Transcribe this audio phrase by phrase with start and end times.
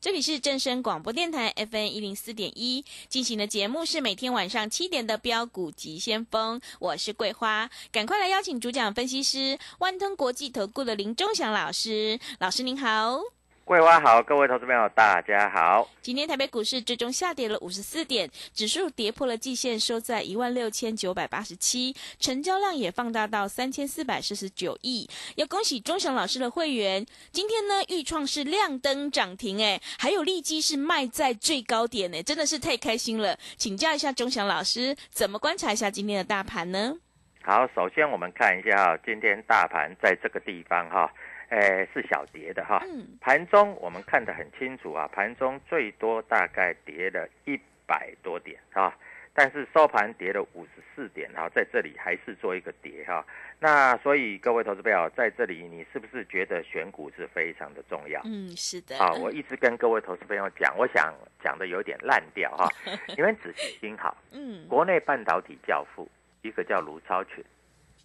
[0.00, 13.39] 这里是正声广播电台 FN 一零四点一进行的节目是每天晚上七点的标股及先锋，我是桂花，赶快来邀请主讲分析师万通国际投顾的林忠祥老师，老师您好。
[13.64, 15.88] 桂花好，各位投资朋友大家好。
[16.02, 25.08] 今天台北股市最终下跌了五十四点，指数跌破了季线，收在一万六千九百八十七，成交量也放大到三千四百四十九亿。
[25.36, 33.38] 要恭喜钟祥老师的会员，今天呢预创是亮灯涨停，哎，还有利基是卖在最高点，哎，真的是太开心了。
[33.56, 36.96] 请教一下钟祥老师，怎么观察一下今天的大盘呢？
[37.42, 41.08] 好，首先我们看一下哈，今天大盘在这个地方哈。
[41.50, 42.82] 诶，是小跌的哈。
[42.86, 43.06] 嗯。
[43.20, 48.96] 盘中我们看得很清楚啊，盘中最多大概跌了一百多点啊，
[49.34, 53.24] 但是收盘跌了五十四点哈，在这里还是做一个跌哈。
[53.58, 58.22] 那所以各位投资朋友在这里，你是不是觉得选股是非常的重要？
[58.24, 58.96] 嗯，是的。
[58.98, 61.12] 啊，我一直跟各位投资朋友讲，我想
[61.42, 62.66] 讲的有点烂掉哈，
[63.16, 64.16] 你们仔细听好。
[64.32, 64.66] 嗯。
[64.68, 66.08] 国内半导体教父，
[66.42, 67.44] 一个叫卢超群，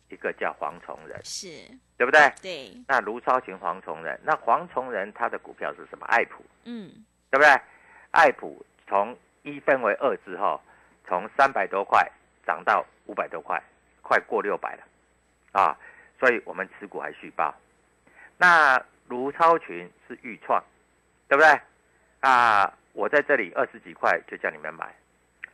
[0.09, 1.19] 一个叫黄崇仁。
[1.23, 1.47] 是。
[1.97, 2.33] 对不对？
[2.41, 2.83] 对。
[2.87, 6.05] 那卢超群、黄崇仁，那黄崇仁他的股票是什么？
[6.07, 6.43] 爱普。
[6.65, 7.05] 嗯。
[7.31, 7.61] 对不对？
[8.11, 10.61] 爱普从一分为二之后，
[11.07, 12.09] 从三百多块
[12.45, 13.61] 涨到五百多块，
[14.01, 14.83] 快过六百了，
[15.51, 15.77] 啊！
[16.19, 17.53] 所以我们持股还续报。
[18.37, 20.63] 那卢超群是预创，
[21.27, 21.61] 对不对？
[22.21, 24.95] 啊，我在这里二十几块就叫你们买，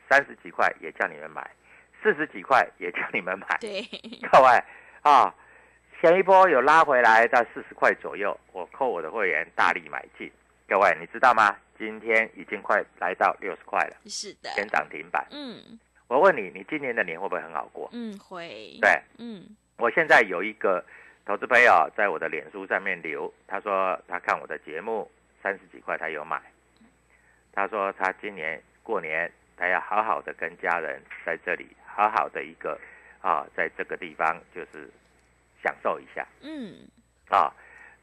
[0.08, 1.50] 三十几块也叫你们买，
[2.02, 3.58] 四十几块也叫你们买。
[3.60, 3.82] 对。
[4.32, 4.64] 各位
[5.02, 5.34] 啊。
[6.02, 10.32] 前一波有拉回来到四十块左右，我扣我的会员大力买进。
[10.68, 11.56] 各位你知道吗？
[11.78, 15.24] 今天已经快来到六十块了，是的，先涨停板。
[15.30, 17.88] 嗯，我问你，你今年的年会不会很好过？
[17.94, 18.80] 嗯，会。
[18.82, 20.84] 对，嗯，我现在有一个
[21.24, 25.08] 投资朋友在我的脸书上面留，他说他看我的节目
[25.44, 26.42] 三十几块他有买，
[27.54, 32.76] 他说他今年过年他要好好的跟家人在这里好好的一个
[33.22, 34.90] 啊，在这个地方就是。
[35.64, 36.74] 享受一下，嗯，
[37.30, 37.54] 啊，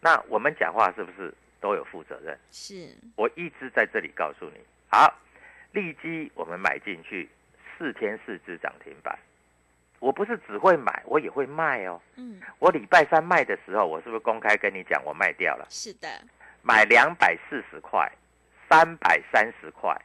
[0.00, 2.38] 那我们讲话是不是都有负责任？
[2.52, 5.12] 是，我一直在这里告诉你，好，
[5.72, 7.28] 利基我们买进去
[7.76, 9.18] 四天四只涨停板，
[9.98, 12.00] 我不是只会买，我也会卖哦。
[12.14, 15.66] 嗯，我礼拜三卖的时候，我是不是公开跟你讲我卖掉了？
[15.68, 16.08] 是的，
[16.62, 18.08] 买两百四十块，
[18.68, 20.00] 三百三十块，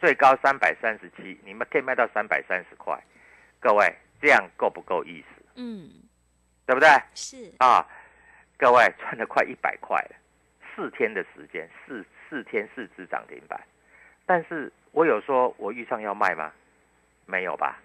[0.00, 2.98] 最高三百三十七，你们可以卖到三百三十块，
[3.60, 5.44] 各位这样够不够意思？
[5.56, 5.90] 嗯。
[6.66, 6.88] 对不对？
[7.14, 7.84] 是啊，
[8.56, 10.14] 各位赚了快一百块了，
[10.72, 13.60] 四天的时间，四四天四只涨停板，
[14.24, 16.52] 但是我有说我遇上要卖吗？
[17.26, 17.76] 没有吧？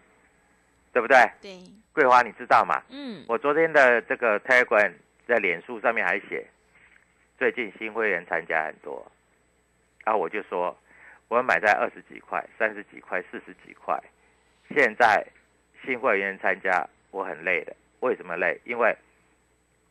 [0.93, 1.17] 对不对？
[1.41, 1.63] 对。
[1.93, 2.79] 桂花，你知道吗？
[2.89, 3.25] 嗯。
[3.27, 4.93] 我昨天的这个 Telegram
[5.27, 6.45] 在脸书上面还写，
[7.39, 9.11] 最近新会员参加很多，
[10.03, 10.77] 然后我就说，
[11.27, 13.99] 我买在二十几块、三十几块、四十几块，
[14.69, 15.25] 现在
[15.83, 17.75] 新会员参加，我很累的。
[18.01, 18.59] 为什么累？
[18.65, 18.95] 因为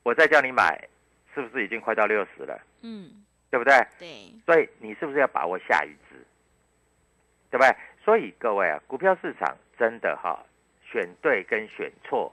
[0.03, 0.89] 我在叫你买，
[1.35, 2.61] 是不是已经快到六十了？
[2.83, 3.75] 嗯，对不对？
[3.99, 4.33] 对。
[4.47, 6.25] 所以你是不是要把握下一支？
[7.51, 7.75] 对不对？
[8.05, 10.45] 所以各位啊，股票市场真的哈，
[10.85, 12.33] 选对跟选错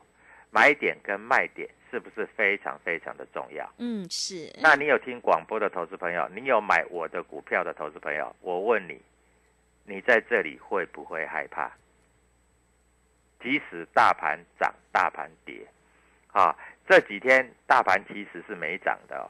[0.52, 3.70] 买点跟卖点是不是非常非常的重要？
[3.78, 4.50] 嗯，是。
[4.62, 9.00] 那你有听广播的投资朋友，你有买我的股票的投资朋友，我问你，
[9.84, 11.70] 你在这里会不会害怕？
[13.44, 15.68] 即使大盘涨，大盘跌，
[16.32, 16.56] 啊，
[16.88, 19.26] 这几天大盘其实是没涨的哦。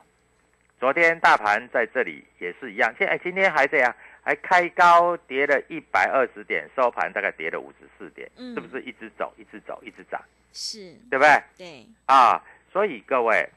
[0.80, 10.20] 昨天大盘在这里也是一样，现在今天还这样，还开高跌了一百二十点，收盘大概跌了五十四点，嗯是不是一直走，一直走，一直涨，
[10.52, 11.42] 是，对不对？
[11.56, 13.50] 对，啊，所以各位，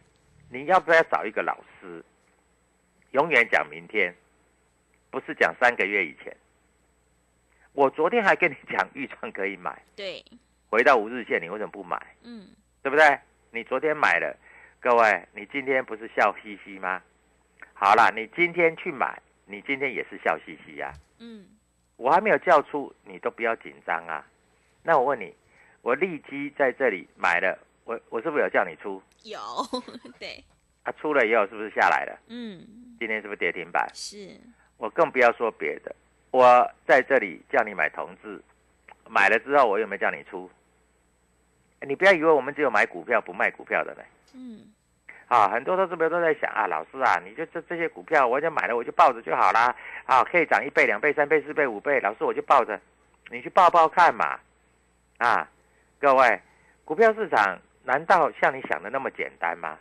[0.51, 2.05] 你要不要找一个老师，
[3.13, 4.13] 永远讲明天，
[5.11, 6.37] 不是讲三个月以前。
[7.73, 10.25] 我昨天还跟你讲预创可以买，对，
[10.69, 12.01] 回到五日线，你为什么不买？
[12.23, 12.49] 嗯，
[12.83, 13.19] 对不对？
[13.53, 14.37] 你昨天买了，
[14.81, 17.01] 各位，你今天不是笑嘻嘻吗？
[17.73, 21.47] 好了，你今天去买，你今天也是笑嘻嘻呀、嗯，
[21.97, 24.27] 我还没有叫出，你都不要紧张啊。
[24.83, 25.33] 那我问你，
[25.83, 29.03] 我立即在这里买了，我我是不是有叫你出？
[29.23, 29.39] 有，
[30.19, 30.43] 对，
[30.83, 32.19] 啊，出了以后是不是下来了？
[32.29, 32.67] 嗯，
[32.99, 33.89] 今天是不是跌停板？
[33.95, 34.41] 是，
[34.77, 35.95] 我更不要说别的，
[36.31, 38.41] 我在这里叫你买同志，
[39.09, 40.51] 买了之后我有没有叫你出？
[41.83, 44.03] 你不要以为我们只有买股票不卖股票的呢。
[44.35, 44.73] 嗯，
[45.29, 49.75] 啊，很多投资朋友都在想啊，老师啊，你就这这些股票，我就买了，我就抱着就好啦，
[50.07, 52.81] 啊，可以涨一倍、两倍、三倍、四倍、五倍，老师我就抱着，
[53.31, 54.41] 你去抱抱看嘛，
[55.19, 55.47] 啊，
[56.01, 56.41] 各位，
[56.87, 59.79] 股票市场难道像你想的那么简单吗？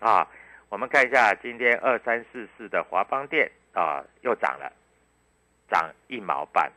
[0.00, 0.28] 啊，
[0.68, 4.70] 我们看一下今天二三四四的华邦电啊，又涨了，
[5.70, 6.70] 涨一毛半，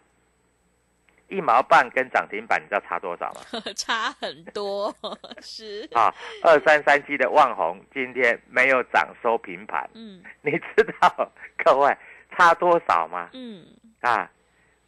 [1.28, 3.42] 一毛半跟涨停板你知道差多少吗？
[3.76, 4.96] 差很多，
[5.42, 6.14] 是，啊，
[6.44, 11.32] 二三三七的万红今天没有涨收平盘，嗯你知道
[11.64, 11.96] 各位
[12.32, 13.30] 差多少吗？
[13.34, 13.66] 嗯，
[14.00, 14.32] 啊，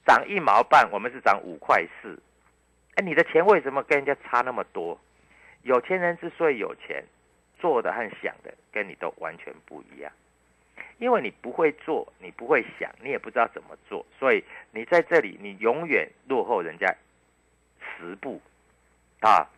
[0.08, 2.18] 涨一毛半，我们是涨五块四。
[2.96, 5.00] 哎，你的钱为什么跟人家差那么多？
[5.64, 7.04] 有钱人之所以有钱，
[7.60, 10.12] 做的和想的跟你都完全不一样，
[10.98, 16.94] 因为你不会做，你不会想，你也不知道怎么做，所以你在这里你永远落后人家
[17.80, 18.42] 十步
[19.22, 19.50] 啊。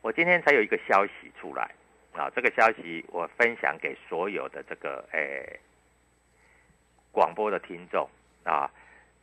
[0.00, 1.70] 我今天才有一个消息出来
[2.12, 5.60] 啊，这个消息我分享给所有的这个诶
[7.12, 8.08] 广播的听众
[8.44, 8.70] 啊，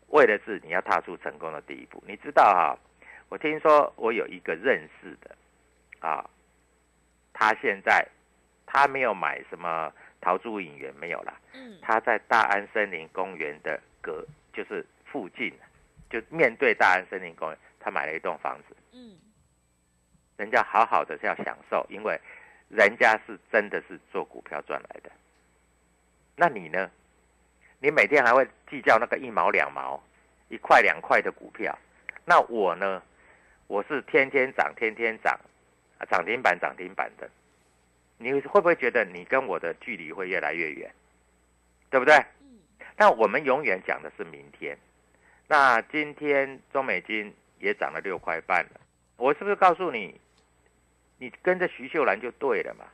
[0.09, 2.01] 为的是你要踏出成功的第一步。
[2.07, 2.77] 你知道哈、
[3.27, 5.35] 我听说我有一个认识的
[5.99, 6.29] 啊，
[7.33, 8.07] 他现在
[8.65, 9.91] 他没有买什么
[10.21, 15.53] 桃珠影园没有啦，嗯，他在大安森林公园的隔就是附近，
[16.09, 18.75] 就面对大安森林公园，他买了一栋房子。
[18.91, 19.17] 嗯，
[20.37, 22.19] 人家好好的是要享受，因为
[22.69, 25.11] 人家是真的是做股票赚来的。
[26.35, 26.89] 那你呢？
[27.81, 30.01] 你每天还会计较那个一毛两毛、
[30.49, 31.77] 一块两块的股票。
[32.25, 33.01] 那我呢？
[33.67, 35.39] 我是天天涨，天天涨，
[35.99, 37.29] 啊，涨停板涨停板的。
[38.17, 40.91] 你会不会觉得你跟我的距离会越来越远？
[41.89, 42.15] 对不对？
[42.41, 42.59] 嗯，
[42.95, 44.77] 但我们永远讲的是明天。
[45.47, 48.81] 那今天中美金也涨了六块半了，
[49.17, 50.19] 我是不是告诉你，
[51.17, 52.85] 你跟着徐秀兰就对了嘛？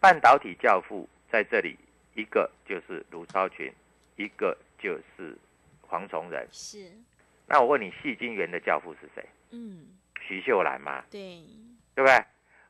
[0.00, 1.76] 半导体教父在这里，
[2.14, 3.72] 一个就是卢超群，
[4.16, 5.36] 一个就是
[5.80, 6.46] 黄崇仁。
[6.52, 6.88] 是，
[7.46, 9.24] 那我问你，戏精元的教父是谁？
[9.50, 9.86] 嗯，
[10.20, 11.42] 徐秀兰嘛，对，
[11.96, 12.24] 对不对？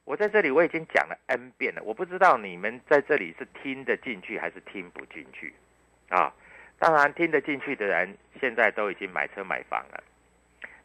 [0.04, 5.52] 我在这里我已经讲了 N 遍了，我不知道你们在这里是听得进去还是听不进去
[6.08, 6.32] 啊？
[6.78, 10.04] 当然听得进去的人，现在都已经买车买房了。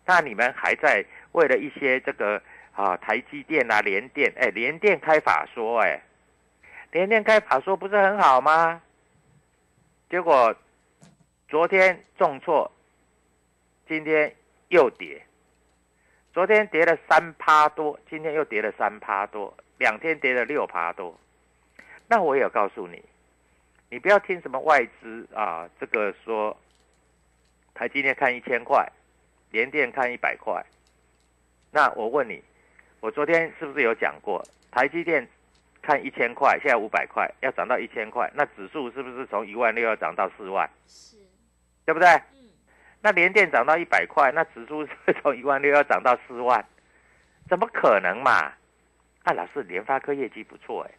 [0.07, 2.41] 那你们还在为了一些这个
[2.73, 6.01] 啊台积电啊联电，哎联电开法说，哎
[6.91, 8.81] 联电开法说不是很好吗？
[10.09, 10.55] 结果
[11.47, 12.71] 昨天重挫，
[13.87, 14.35] 今天
[14.69, 15.21] 又跌。
[16.33, 21.13] 昨天跌了三趴多，今天又跌了三趴多，两天跌了六趴多。
[22.07, 23.03] 那我也有告诉你，
[23.89, 26.55] 你不要听什么外资啊，这个说
[27.73, 28.89] 台积电看一千块，
[29.49, 30.65] 联电看一百块。
[31.69, 32.41] 那我问你，
[33.01, 35.27] 我昨天是不是有讲过，台积电
[35.81, 41.17] 看一千块，现在五百块，要涨到一千块，那指数是不是从一万六要涨到四万，是，
[41.85, 42.07] 对不对？
[43.01, 44.87] 那连电涨到一百块，那指数
[45.21, 46.63] 从一万六要涨到四万？
[47.49, 48.53] 怎么可能嘛？
[49.23, 50.91] 啊，老师，联发科业绩不错哎，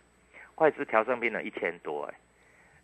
[0.57, 2.15] 外资调升兵了一千多哎，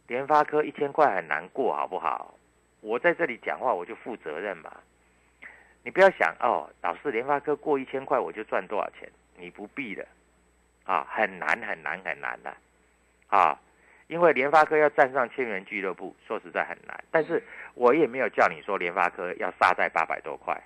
[0.06, 2.34] 联发科一千块很难过好不好？
[2.80, 4.72] 我在这里讲话我就负责任嘛，
[5.82, 10.06] 你不要想哦，老师联发科过一千块我就赚多少钱，你不必的，
[10.84, 12.54] 啊，很难很难很难的，
[13.26, 13.58] 啊，
[14.08, 17.42] 因为联发科要站上千元俱乐部，说实在很难，但是
[17.74, 20.60] 我也没有叫你说联发科要杀在八百多块，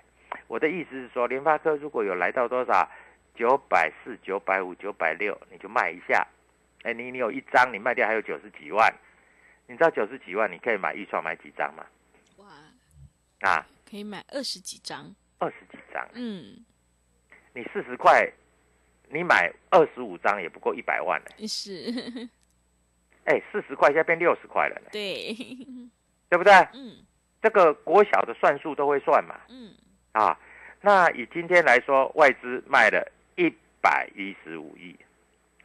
[0.47, 2.89] 我的意思是说，联发科如果有来到多少
[3.35, 6.25] 九百四、九百五、九百六，你就卖一下。
[6.83, 8.93] 哎，你你有一张，你卖掉还有九十几万。
[9.67, 11.85] 你知道九十几万你可以买预创买几张吗？
[12.37, 12.47] 哇，
[13.49, 15.13] 啊，可以买二十几张。
[15.39, 16.05] 二十几张。
[16.13, 16.63] 嗯，
[17.53, 18.29] 你四十块，
[19.09, 21.47] 你买二十五张也不够一百万呢。
[21.47, 21.91] 是，
[23.25, 25.33] 哎，四十块现在变六十块了呢，对，
[26.29, 26.53] 对不对？
[26.73, 26.97] 嗯
[27.41, 29.35] 这个国小的算术都会算嘛。
[29.49, 29.73] 嗯，
[30.13, 30.39] 啊，
[30.79, 34.95] 那以今天来说，外资卖了一百一十五亿，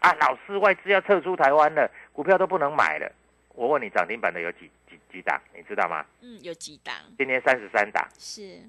[0.00, 3.08] 啊，老师，外资要撤出台湾了，股票都不能买了。
[3.54, 6.04] 我问你，涨停板的有几几几档，你知道吗？
[6.20, 6.92] 嗯，有几档？
[7.16, 8.60] 今天三十三档是，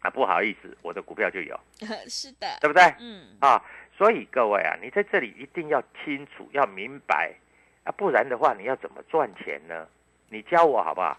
[0.00, 1.58] 啊，不好意思，我的股票就有，
[2.06, 2.82] 是的，对不对？
[3.00, 3.64] 嗯，啊，
[3.96, 7.32] 所以各位啊，你在这里一定要清楚，要明白
[7.84, 9.86] 啊，不然的话，你要怎么赚钱呢？
[10.28, 11.16] 你教我好不好？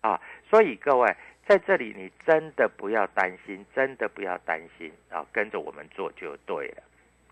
[0.00, 1.14] 啊，所以各位
[1.46, 6.82] 在这里，你真的不要担心，真的不要担心啊，跟着我们做就对了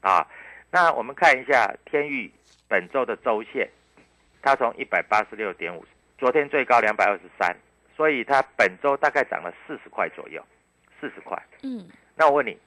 [0.01, 0.27] 啊。
[0.71, 2.31] 那我们看一下天域
[2.69, 3.69] 本周的周线，
[4.43, 5.85] 它从一百八十六点五，
[6.19, 7.57] 昨天最高两百二十三，
[7.97, 10.45] 所以它本周大概涨了四十块左右，
[11.01, 11.41] 四十块。
[11.63, 12.59] 嗯，那我问你，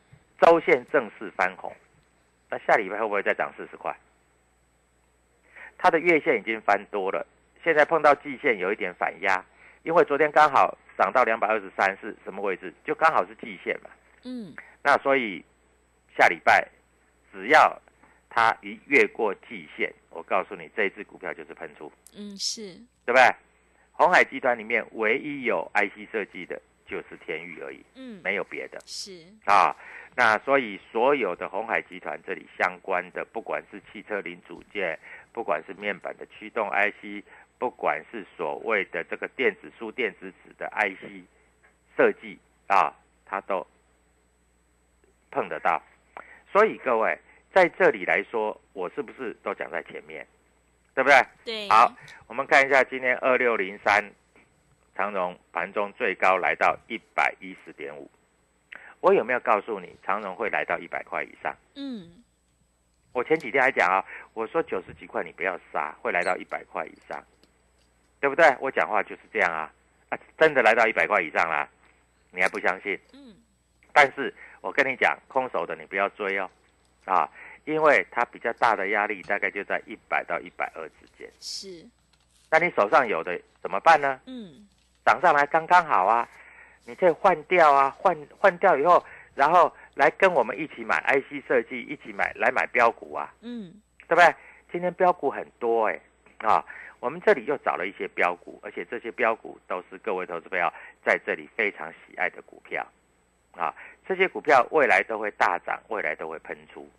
[0.42, 1.76] 周线正式翻红，
[2.50, 3.96] 那下礼拜会不会再涨四十块？
[5.80, 7.26] 它的月线已经翻多了，
[7.64, 9.44] 现在碰到季线有一点反压，
[9.84, 12.74] 因为昨天刚好涨到两百二十三是什么位置？
[12.86, 13.90] 就刚好是季线嘛。
[14.26, 15.42] 嗯，那所以
[16.18, 16.68] 下礼拜
[17.32, 17.82] 只要
[18.30, 22.74] 它一越过季线，我告诉你，这一只股票就是喷出，嗯，是，
[23.06, 23.24] 对不对？
[23.94, 28.80] 红海集团里面唯一有 IC 设计的就是天域而已，嗯，没有别的。
[28.86, 29.76] 是，啊，
[30.16, 34.98] 那所以所有的红海集团这里相关的，不管是汽车零组件，
[35.34, 37.24] 不管是面板的驱动 IC，
[37.58, 41.26] 不管是所谓的这个电子书、电子纸的 IC
[41.96, 42.94] 设计啊，
[43.26, 43.66] 它都
[45.32, 45.82] 碰得到。
[46.52, 47.18] 所以各位
[47.54, 50.26] 在这里来说，我是不是都讲在前面，
[50.96, 51.22] 对不对？
[51.46, 51.94] 对，好，
[52.28, 54.04] 我们看一下今天二六零三
[54.96, 58.10] 长荣盘中最高来到一百一十点五，
[59.00, 61.56] 我有没有告诉你长荣会来到一百块以上？
[61.76, 62.24] 嗯，
[63.12, 67.22] 我前几天还讲啊，我说九十几块你不要杀，会来到一百块以上，
[68.20, 68.56] 对不对？
[68.60, 69.72] 我讲话就是这样啊，
[70.10, 71.68] 啊，真的来到一百块以上啦，
[72.32, 72.98] 你还不相信？
[73.14, 73.36] 嗯，
[73.92, 76.50] 但是我跟你讲，空手的你不要追哦，
[77.06, 77.30] 啊，
[77.66, 81.30] 因为它比较大的压力大概就在一百到一百二之间。
[81.40, 81.86] 是，
[82.52, 84.20] 那你手上有的怎么办呢？
[84.28, 84.68] 嗯，
[85.04, 86.28] 涨上来刚刚好啊，
[86.86, 93.74] 你可以换掉啊，换换掉以后，然后来跟我们一起买 IC 设计，一起买来买标股啊，嗯，
[94.08, 94.34] 对不对？
[94.72, 96.00] 今天标股很多哎、
[96.38, 96.64] 啊，
[97.02, 100.72] 我们这里又找了一些标股，而且这些标股都是各位投资朋友
[101.04, 102.88] 在这里非常喜爱的股票。
[103.52, 103.76] 啊，
[104.08, 106.90] 这些股票未来都会大涨，未来都会喷出。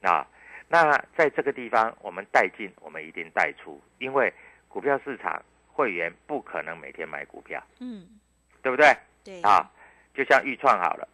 [0.00, 0.26] 啊。
[0.66, 4.32] 那在这个地方，我们带进，我们一定带出，因为
[4.68, 8.06] 股票市场会员不可能每天买股票，嗯，
[8.62, 8.96] 对不对？
[9.24, 9.68] 对，啊，
[10.14, 11.08] 就像预创好了，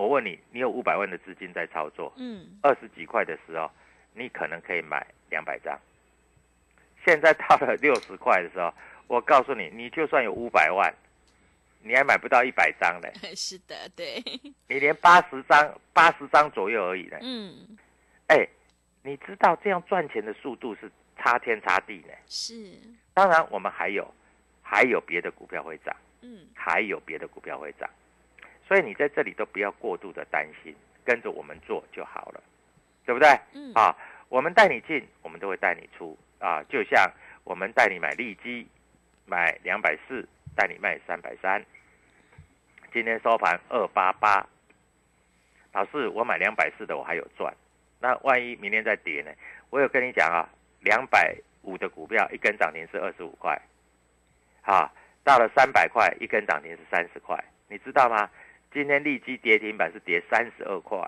[0.00, 3.70] 我问你，你有五百万的资金在操作，嗯，二十几块的时候，
[4.14, 5.78] 你可能可以买两百张。
[7.04, 8.72] 现在到了 六十块的时候，
[9.08, 10.90] 我告诉你，你就算有五百万，
[11.82, 14.24] 你还买不到一百张嘞， 是的，对，
[14.68, 17.18] 你连八十张、八十张左右而已呢。
[17.20, 17.76] 嗯，
[18.28, 18.48] 哎，
[19.02, 22.14] 你知道这样赚钱的速度是差天差地呢。
[22.26, 22.72] 是，
[23.12, 24.10] 当然，我们还有
[24.62, 25.94] 还有别的股票会涨。
[26.22, 27.88] 嗯，还有别的股票会涨，
[28.70, 30.72] 所以你在这里都不要过度的担心，
[31.04, 32.40] 跟着我们做就好了，
[33.04, 33.28] 对不对？
[33.52, 33.92] 嗯，啊，
[34.28, 37.10] 我们带你进，我们都会带你出啊，就像
[37.42, 38.64] 我们带你买利基，
[39.26, 40.24] 买两百四，
[40.54, 41.60] 带你卖三百三，
[42.92, 44.46] 今天收盘二八八，
[45.72, 47.52] 老师，我买两百四的我还有赚，
[47.98, 49.32] 那万一明天再跌呢？
[49.70, 50.48] 我有跟你讲啊，
[50.78, 53.60] 两百五的股票一根涨停是二十五块，
[54.62, 54.88] 啊。
[55.22, 58.30] 到了三百块，一根涨停是三十块，你知道吗？
[58.72, 60.98] 今天利基跌停板是跌三十二块，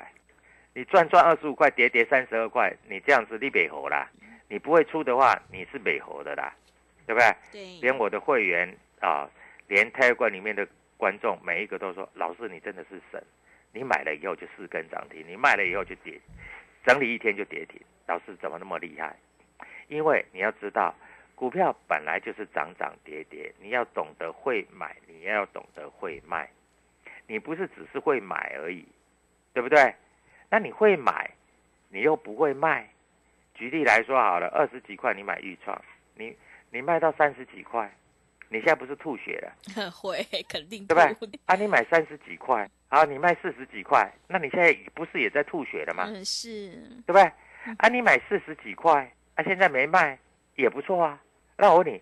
[0.74, 4.10] 你赚赚二十五块，跌跌三十二块，你这样子你美猴啦，
[4.48, 6.52] 你不会出的话，你是美猴的啦，
[7.06, 7.34] 对不对？
[7.52, 9.30] 对，连我的会员啊，
[9.68, 10.66] 连泰冠里面的
[10.96, 13.22] 观众，每一个都说：“老师，你真的是神！
[13.72, 16.20] 你买了以后就四根涨停，你卖了以后就跌，
[16.84, 17.80] 整理一天就跌停。
[18.06, 19.16] 老师怎么那么厉害？
[19.88, 20.94] 因为你要知道。”
[21.34, 26.48] 股票本来就是涨涨跌跌，你要懂得会买，你要懂得会卖，
[27.26, 28.86] 你不是只是会买而已，
[29.52, 29.94] 对不对？
[30.50, 31.30] 那你会买，
[31.88, 32.88] 你又不会卖。
[33.54, 35.80] 举例来说好了，二十几块你买预创，
[36.16, 36.36] 你
[36.70, 37.90] 你卖到三十几块，
[38.48, 41.38] 你现在不是吐血了， 会肯定对不对？
[41.46, 46.04] 啊，你买三十几块啊，你卖四十几块，那你现在不是也在吐血了吗？
[46.08, 46.70] 嗯，是，
[47.06, 47.22] 对不对？
[47.78, 50.18] 啊，你买四十几块，啊，现在没卖
[50.56, 51.20] 也不错啊。
[51.56, 52.00] 那我问你，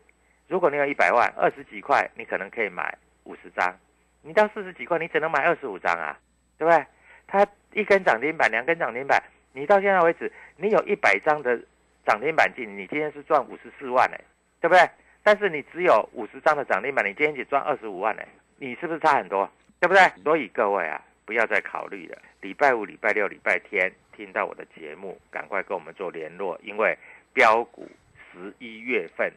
[0.49, 3.77] 如果你有一百万，二十几块，你可能可以买五十张，
[4.23, 6.19] 你到四十几块，你只能买二十五张啊，
[6.59, 6.85] 对不对？
[7.27, 9.23] 它一根涨停板，两根涨停板，
[9.53, 11.59] 你到现在为止，你有一百张的
[12.05, 14.17] 涨停板进，你今天是赚五十四万呢，
[14.61, 14.89] 对不对？
[15.23, 18.23] 但是你只有五十张的涨停板，你今天只赚二十五万呢，
[18.57, 19.49] 你是不是差很多？
[19.79, 20.03] 对不对？
[20.23, 22.19] 所以各位啊，不要再考虑了。
[22.41, 26.97] 礼拜五、礼拜六、礼拜天听到我的节目，赶快跟我们做联络，因为
[27.33, 27.89] 标股
[28.33, 29.33] 十一月份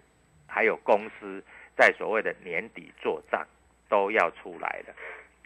[0.48, 1.44] 还有公司
[1.78, 3.46] 在所谓的年底做账
[3.94, 4.94] 都要出来了，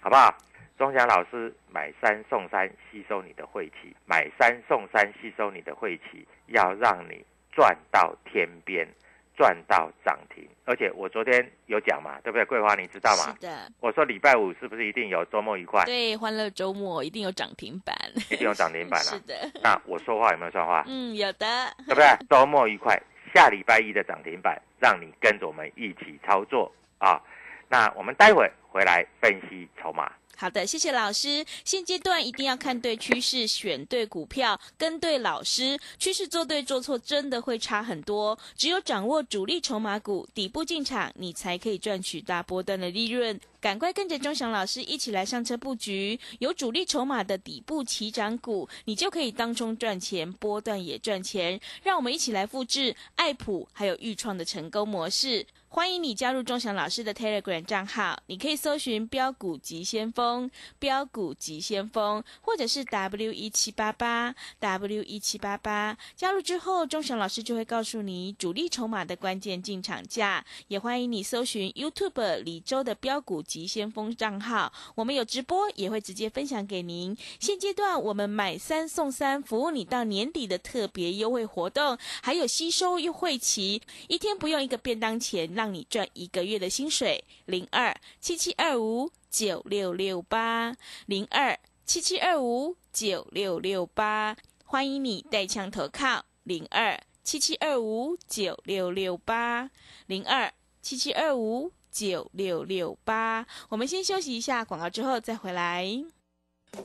[0.01, 0.33] 好不好？
[0.77, 8.87] 钟祥老师买三送三，吸收你的晦气；买三送三，吸收你的晦气，要让你赚到天边。
[9.35, 12.43] 赚到涨停，而且我昨天有讲嘛，对不对？
[12.45, 13.35] 桂花，你知道吗？
[13.39, 15.85] 是的，我说礼拜五是不是一定有周末愉快？
[15.85, 17.95] 对，欢乐周末一定有涨停板，
[18.31, 19.03] 一定有涨停板啊！
[19.13, 20.83] 是的，那我说话有没有算话？
[20.87, 21.47] 嗯，有的，
[21.85, 22.07] 对不对？
[22.27, 22.99] 周末愉快，
[23.31, 27.21] 下礼拜一的涨停板，让你跟着我们一起操作啊！
[27.69, 30.11] 那我们待会回来分析筹码。
[30.39, 31.43] 好的，谢谢老师。
[31.65, 35.79] 现阶段一定要看对趋势，选对股票，跟对老师。
[35.97, 38.37] 趋势做对做错，真的会差很多。
[38.55, 43.39] 只有掌握主力筹码股，底部进场，你才可以赚取大波段的利润。
[43.59, 51.59] 赶快跟着钟祥老师一起来上车布局，有主力筹码的底部起涨股，你就可以当中赚钱，波段也赚钱。
[51.81, 55.43] 让我们一起来复制爱普还有豫创的成功模式。
[55.69, 65.97] 欢迎你加入钟祥老师的 Telegram 账号，你可以搜寻“标股急先锋”、“标股急先锋”，或者是 W 一七八八 W 一七八八。
[66.15, 70.43] 加入之后，钟祥老师就会告诉你主力筹码的关键进场价。
[70.69, 77.15] 也欢迎你搜寻 YouTube 李周的“标股急先锋”账号，我们有直播，也会直接分享给您。
[77.39, 85.56] 现阶段我们买三送三，服务你到年底的特别优惠活动，还有吸收优惠期，一天不用一个便当钱。
[85.57, 90.75] 让你赚一个月的薪水，零二七七二五九六六八，
[91.07, 99.71] 零二七七二五九六六八，欢迎你带枪投靠，零二七七二五九六六八，
[100.05, 103.47] 零二七七二五九六六八。
[103.69, 105.87] 我们先休息一下广告，之后再回来。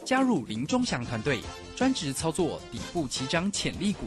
[0.03, 1.43] 加入林中祥团队，
[1.77, 4.07] 专职操作底部起涨潜力股。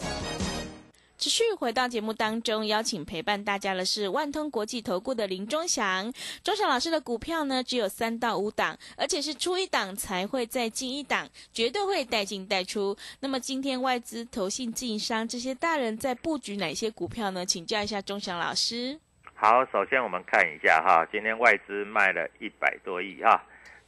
[1.21, 6.11] 持续回到节目当中，邀请陪伴大家的是万通国际投顾的林忠祥。
[6.43, 12.97] 忠祥老师的股票呢，只有三到五档，而且是出一档才会再进一档，绝对会带进带出。
[13.19, 17.45] 那么今天外资、投信、自营商这些大人在布局哪些股票呢？
[17.45, 18.99] 请教一下忠祥老师。
[19.35, 23.39] 好，首先我们看一下哈，今天外资卖了一百多亿哈，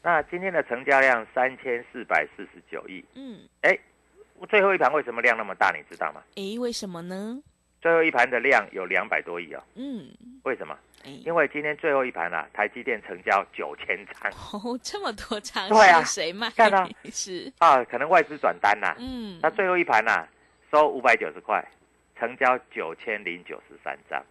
[0.04, 3.04] 那今天的成交量三千四百四十九亿。
[3.16, 3.76] 嗯，哎。
[4.50, 5.72] 最后一盘为什么量那么大？
[5.72, 6.22] 你知道吗？
[6.36, 7.42] 诶，为什么呢？
[7.82, 9.62] 最后一盘的量有两百多亿哦。
[9.76, 10.08] 嗯，
[10.44, 10.78] 为什么？
[11.26, 14.32] 因为今天最后一盘啊，台积电成交九千张。
[14.32, 16.50] 哦，这么多张，对啊，谁卖？
[16.52, 18.96] 看到 是啊，可能外资转单呐。
[19.00, 20.26] 嗯，那最后一盘呐，
[20.72, 21.62] 收五百九十块，
[22.18, 24.24] 成交九千零九十三张，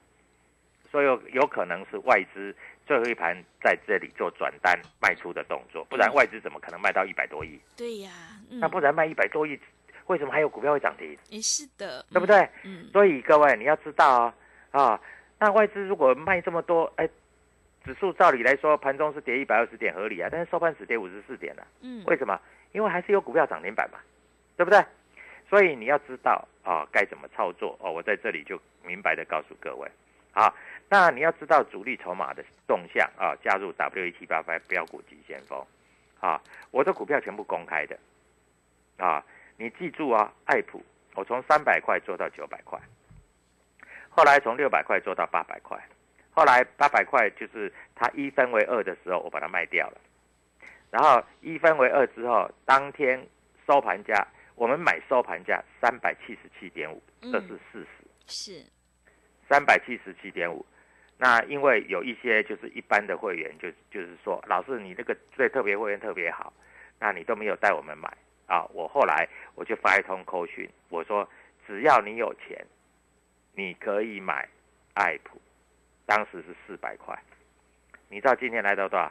[0.91, 7.61] 所以有有可能是外资最后一盘在这里做转单卖出的动作，不然外资怎么可能卖到一百多亿？
[7.77, 8.11] 对呀，
[8.49, 9.61] 那不然卖一百多亿。
[10.07, 11.17] 为什么还有股票会涨停？
[11.29, 12.49] 也是的，对不对？
[12.65, 14.35] 嗯，所以各位你要知道啊
[14.71, 15.01] 啊，
[15.39, 17.09] 那外资如果卖这么多，哎，
[17.85, 21.67] 指数照理来说盘中是跌一百二十点合理啊，但是收盘只跌五十四点了。
[21.81, 22.41] 嗯，为什么？
[22.73, 23.99] 因为还是有股票涨停板嘛，
[24.57, 24.85] 对不对？
[25.49, 27.93] 所以你要知道啊，该怎么操作哦。
[27.93, 29.91] 我在这里就明白的告诉各位，
[30.33, 30.55] 好，
[30.89, 35.63] 那你要知道主力筹码的动向啊，加入 W 一七八八标股急先锋，
[36.21, 37.99] 啊，我的股票全部公开的，
[38.97, 39.25] 啊。
[39.57, 40.83] 你记住啊，爱普，
[41.15, 42.79] 我从三百块做到九百块，
[44.09, 45.79] 后来从六百块做到八百块，
[46.33, 49.99] 后来八百块就是它一分为二的时候，我把它卖掉了，
[50.91, 53.25] 然后一分为二之后，当天
[53.67, 57.87] 收盘价，我们买收盘价三百七十七点五，这是事
[58.27, 58.67] 实，是
[59.49, 60.65] 三百七十七点五。
[61.19, 66.53] 那因为有一些就是一般的会员，就就是说，老师你那个最特别会员特别好，
[66.99, 68.13] 那你都没有带我们买。
[68.53, 68.69] 啊！
[68.75, 71.27] 我后来我就发一通扣讯，我说
[71.67, 72.67] 只要你有钱，
[73.55, 74.47] 你可以买
[74.93, 75.41] 爱普，
[76.05, 77.19] 当时是四百块，
[78.11, 79.11] 你知道今天来到多少？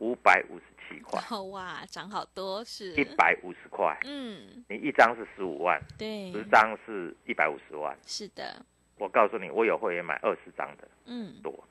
[0.00, 3.98] 五百五十七块，哦哇，涨好多是一百五十块。
[4.04, 7.96] 嗯，你一张是十五万，对，十张是一百五十万。
[8.06, 8.62] 是的，
[8.96, 11.66] 我告诉你，我有会员买二十张的嗯多，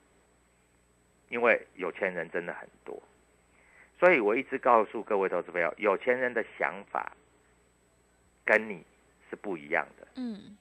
[1.30, 3.02] 因为有钱人真的很多，
[4.00, 7.12] 所以我一直告诉各位投资朋友，有钱人的想法
[8.46, 8.84] 跟你
[9.30, 10.58] 是不一样的，嗯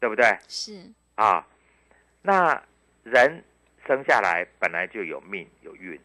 [0.00, 0.26] 对不对？
[0.48, 1.46] 是啊，
[2.22, 2.60] 那
[3.04, 3.42] 人
[3.86, 5.98] 生下来本来就有命有运，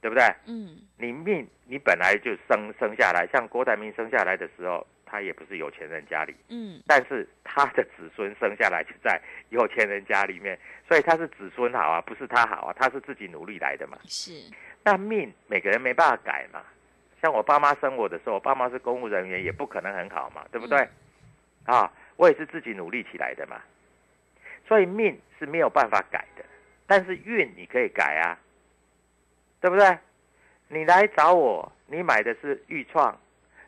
[0.00, 0.24] 对不对？
[0.46, 13.96] 嗯你命你本来就生生下来，像郭台铭生下来的时候，他也不是有钱人家里，嗯但是他的子孙生下来就在有钱人家里面，所以他是子孙好啊，不是他好啊，他是自己努力来的嘛。
[14.08, 14.32] 是
[14.82, 16.64] 那命每个人没办法改嘛。
[17.22, 20.88] 像我爸妈生我的时候，我爸妈是公务人员，也不可能很好嘛，对不对？
[21.64, 23.62] 啊，我也是自己努力起来的嘛。
[24.66, 26.44] 所以命是没有办法改的，
[26.88, 28.36] 但是运你可以改啊，
[29.60, 29.96] 对不对？
[30.66, 33.16] 你来找我，你买的是豫创，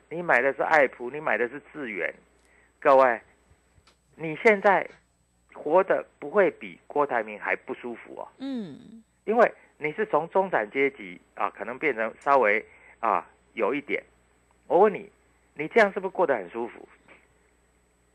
[0.09, 2.15] 你买的是爱普，你买的是智源，
[2.81, 3.21] 各位，
[4.15, 4.89] 你现在
[5.53, 8.29] 活得不会比郭台铭还不舒服哦。
[8.39, 12.65] 嗯因为你是从中产阶级啊，可能变成稍微
[13.01, 14.03] 啊有一点。
[14.69, 15.11] 我问你，
[15.55, 16.89] 你这样是不是过得很舒服？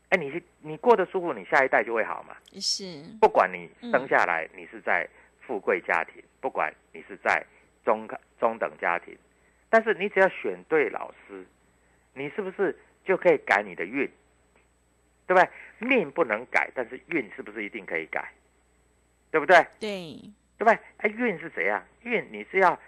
[0.08, 2.34] 哎，你是你过得舒服，你下一代就会好嘛。
[2.58, 5.06] 是不管你生下来你是在
[5.40, 7.44] 富贵家庭，不管你是在
[7.84, 8.08] 中
[8.40, 9.14] 中等家庭，
[9.68, 11.44] 但是你只要选对老师，
[12.14, 14.08] 你是不是就可以改你的运？
[15.26, 15.48] 对不对？
[15.78, 18.32] 命不能改，但是运是不是一定可以改？
[19.30, 19.56] 对不对？
[19.80, 20.20] 对
[20.58, 20.78] 对不对？
[20.98, 21.82] 哎，运是怎样？
[22.02, 22.78] 运你是要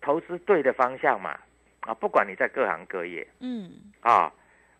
[0.00, 1.38] 投资对的方向嘛？
[1.80, 4.30] 啊，不管你在各行各业嗯啊，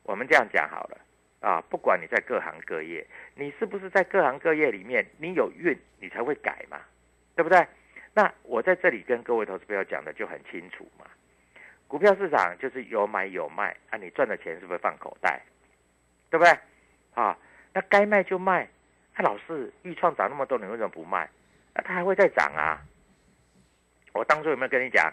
[0.03, 1.01] 我们这样讲好了
[1.41, 6.79] 啊，不管你在各行各业，你是不是在各行各业里面你有运，你才会改嘛？
[7.35, 7.67] 对不对？
[8.13, 11.07] 那我在这里跟各位投资朋友讲的就很清楚嘛。
[11.91, 15.43] 股票市场就是有买有卖啊，你赚的钱是不是放口袋？
[16.31, 16.57] 对不对？
[17.15, 17.37] 啊，
[17.75, 18.69] 那该卖就卖。
[19.17, 21.29] 那、老是，豫创涨那么多，你为什么不卖？
[21.75, 22.81] 那、它还会再涨啊！
[24.13, 25.13] 我当初有没有跟你讲，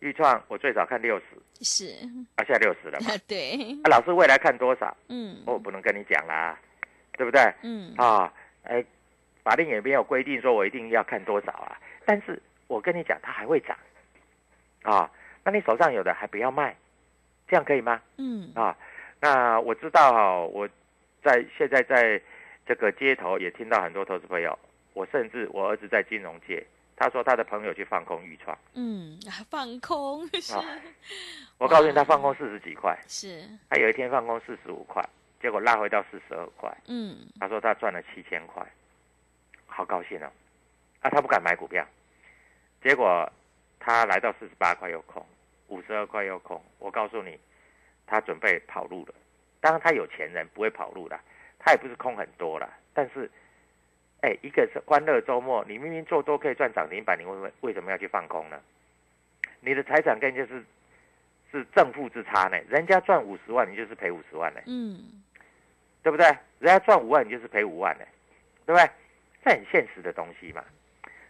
[0.00, 1.24] 豫创我最少看六十，
[1.64, 2.04] 是
[2.34, 3.12] 啊，现在六十了嘛？
[3.28, 3.52] 对
[3.84, 4.94] 啊，老师未来看多少？
[5.08, 6.58] 嗯我不能跟你讲啦，
[7.12, 7.40] 对不对？
[7.62, 8.32] 嗯啊，
[8.64, 8.84] 哎，
[9.44, 11.78] 法令也没有规定说我一定要看多少啊。
[12.04, 13.76] 但是我跟你讲，它还会涨
[14.82, 15.08] 啊。
[15.50, 16.76] 那你手上有的还不要卖，
[17.48, 18.02] 这样可以吗？
[18.18, 18.52] 嗯。
[18.54, 18.76] 啊，
[19.18, 20.68] 那我知道哈、我
[21.22, 22.20] 在现在在
[22.66, 24.58] 这个街头也听到很多投资朋友，
[24.92, 26.62] 我甚至我儿子在金融界，
[26.96, 30.52] 他说他的朋友去放空豫创，嗯啊放空是。
[30.52, 30.62] 啊
[31.56, 33.42] 我告诉你他放空 四十几块，是。
[33.70, 35.02] 他有一天放空四十五块，
[35.40, 37.16] 结果拉回到四十二块，嗯。
[37.40, 38.62] 他说他赚了七千块，
[39.66, 40.30] 好高兴哦，
[41.00, 41.82] 啊他不敢买股票，
[42.82, 43.26] 结果
[43.80, 45.24] 他来到四十八块又空，
[45.68, 47.38] 五十二块又空，我告诉你，
[48.06, 49.14] 他准备跑路了。
[49.60, 51.18] 当然他有钱人不会跑路的，
[51.58, 53.30] 他也不是空很多了，但是，
[54.20, 58.60] 哎，一个是欢乐周末，你明明做多可以赚涨停板，你为什么为什么要去放空呢？
[59.60, 60.64] 你的财产跟人家是
[61.50, 65.22] 是正负之差呢，人家赚五十万，你就是赔五十万呢，嗯
[66.02, 66.26] 对不对？
[66.60, 68.04] 人家赚五万，你就是赔五万呢，
[68.64, 68.88] 对不对？
[69.44, 70.64] 这很现实的东西嘛。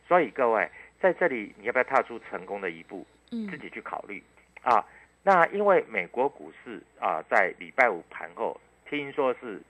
[0.06, 0.68] 所以各位
[1.00, 3.06] 在这里，你要不要踏出成功的一步？
[3.30, 4.22] 嗯自己去考虑
[4.62, 4.84] 啊。
[5.22, 9.60] 那因为美国股市啊，在礼拜五盘后，听说是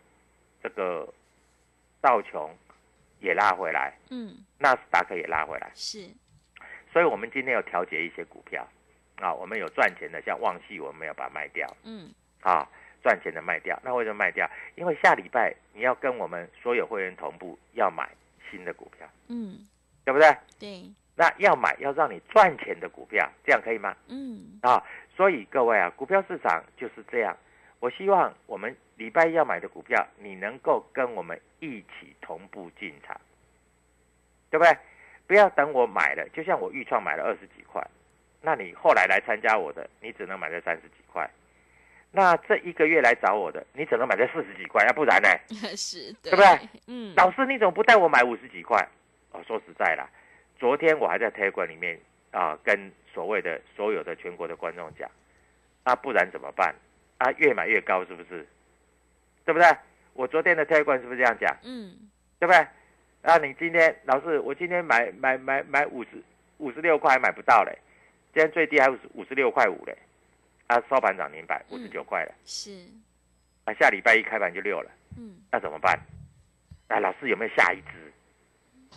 [0.62, 1.08] 这个
[2.00, 2.54] 道琼
[3.20, 6.08] 也拉回来，嗯纳斯达克也拉回来，是
[6.92, 8.66] 所以我们今天有调节一些股票
[9.16, 12.08] 啊，我们有赚钱的，像旺系，我们没有把它卖掉嗯
[12.42, 12.68] 啊，
[13.02, 13.80] 赚钱的卖掉。
[13.82, 14.48] 那为什么卖掉？
[14.76, 18.08] 因为下礼拜你要跟我们所有会员同步要买
[18.50, 19.66] 新的股票，嗯
[20.04, 20.36] 对不对？
[20.58, 23.96] 对那要买要让你赚钱的股票，这样可以吗？
[24.06, 24.80] 嗯啊，
[25.16, 27.36] 所以各位啊，股票市场就是这样。
[27.80, 33.20] 我希望我们礼拜一要买的股票，你能够跟我们一起同步进场，
[34.48, 34.78] 对不对？
[35.26, 37.84] 不要等我买了，就像我预创买了二十几块，
[38.40, 41.28] 那你后来来参加我的，你只能买在三十几块。
[42.12, 45.28] 那这一个月来找我的，你只能买在四十几块，要不然呢？
[45.76, 46.46] 是对不对？
[46.86, 48.78] 嗯老师，你怎么不带我买五十几块？
[49.32, 50.08] 哦，说实在啦，
[50.58, 51.98] 昨天我还在 Telegram 里面
[52.30, 55.10] 啊、跟所谓的所有的全国的观众讲，
[55.82, 56.74] 啊，不然怎么办？
[57.16, 58.46] 啊，越买越高，是不是？
[59.44, 59.66] 对不对？
[60.12, 61.56] 我昨天的 Telegram 是不是这样讲？
[61.62, 62.58] 嗯对不对？
[63.22, 66.22] 啊，你今天老师，我今天买买买买五十
[66.58, 67.76] 五十六块还买不到嘞，
[68.34, 69.96] 今天最低还五十五十六块五嘞，
[70.66, 72.70] 啊，收盘涨停板五十九块了，是
[73.64, 75.98] 啊，下礼拜一开盘就六了，嗯，那怎么办？
[76.88, 78.12] 啊，老师有没有下一支？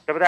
[0.06, 0.28] 对不对？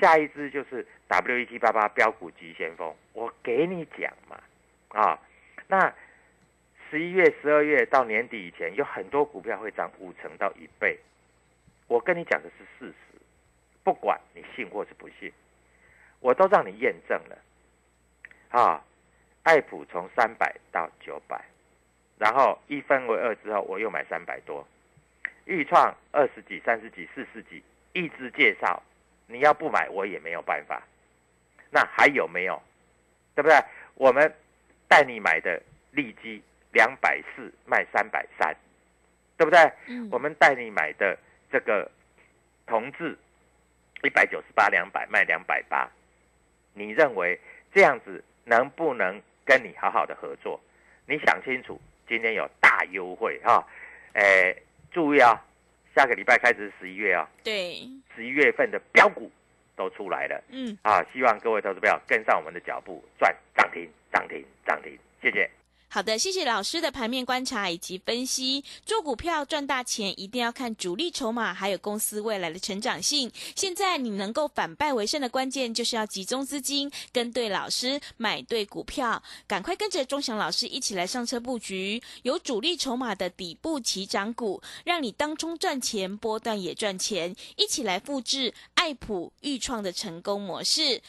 [0.00, 4.40] 下一支就是 W 一七八八标股急先锋，我给你讲嘛，
[4.88, 5.20] 啊，
[5.68, 5.92] 那
[6.90, 10.98] 十一月、十二月到年底以前，有很多股票会涨五成到一倍，
[11.86, 13.20] 我跟你讲的是事实，
[13.84, 15.30] 不管你信或是不信，
[16.20, 17.38] 我都让你验证了，
[18.48, 18.82] 啊，
[19.42, 21.44] 爱普从三百到九百，
[22.18, 24.66] 然后一分为二之后，我又买三百多，
[25.44, 28.82] 豫创二十几、三十几、四十几，一直介绍。
[29.30, 30.82] 你要不买，我也没有办法。
[31.70, 32.60] 那还有没有？
[33.34, 33.56] 对不对？
[33.94, 34.34] 我们
[34.88, 35.62] 带你买的
[35.92, 38.54] 利基两百四卖三百三，
[39.36, 39.58] 对不对？
[39.86, 41.16] 嗯我们带你买的
[41.50, 41.88] 这个
[42.66, 43.16] 同志
[44.02, 45.88] 一百九十八两百卖两百八，
[46.74, 47.38] 你认为
[47.72, 50.60] 这样子能不能跟你好好的合作？
[51.06, 53.64] 你想清楚，今天有大优惠哈，
[54.14, 55.40] 诶，注意啊，
[56.00, 57.86] 下个礼拜开始是十一月啊，对，
[58.16, 59.30] 十一月份的标股
[59.76, 61.04] 都出来了嗯，啊！
[61.12, 65.50] 希望各位投资朋友跟上我们的脚步，赚涨停、涨停、涨停，谢谢。
[65.92, 68.62] 好的，谢谢老师的盘面观察以及分析。
[68.86, 73.28] 做股票赚大钱，一定要看主力筹码，还有公司未来的成长性。
[73.56, 79.20] 现在你能够反败为胜的关键，就是要集中资金，跟对老师，买对股票。
[79.48, 87.34] 赶快跟着钟祥老师一起来上车布局，有主力筹码的底部起涨股，让你当冲赚钱，波段也赚钱。
[87.56, 91.02] 一起来复制爱普、豫创的成功模式。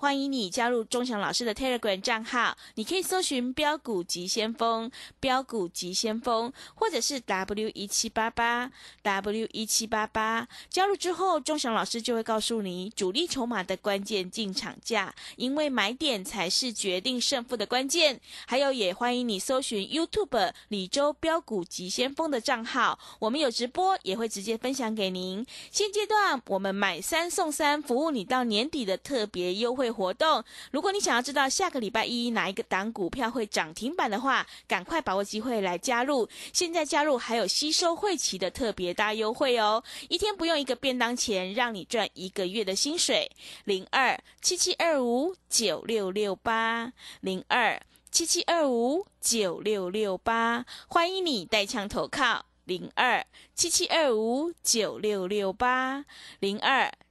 [0.00, 8.70] 欢迎你加入钟祥老师的 Telegram 账号，你可以搜寻“标股急先锋”、“标股急先锋”，或者是 W 一七八八
[9.02, 10.46] W 一七八八。
[10.70, 18.20] 加入之后，钟祥老师就会告诉你主力筹码的关键进场价，因为买点才是决定胜负的关键。
[18.46, 25.44] 还有，也欢迎你搜寻 YouTube 李周标股急先锋的账号，我们有直播，也会直接分享给您。
[25.72, 30.42] 现阶段我们买三送三，服务你到年底的特别优惠活动。
[30.70, 36.28] 如果你想要知道下个礼拜一哪一个档股票会涨停板的话，赶快把握机会来加入。
[36.52, 43.30] 现在加入还有吸收会期的特别大优惠哦，一天不用一个便当钱，让你赚一个月的薪水。
[43.64, 52.44] 零二七七二五九六六八零二七七二五九六六八，欢迎你带枪投靠。
[52.64, 53.24] 零二
[53.54, 56.04] 七七二五九六六八
[56.38, 56.92] 零二